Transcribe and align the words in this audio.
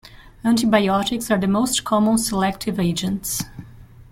Antibiotics 0.43 1.29
are 1.29 1.37
the 1.37 1.45
most 1.47 1.83
common 1.83 2.17
selective 2.17 2.79
agents. 2.79 3.43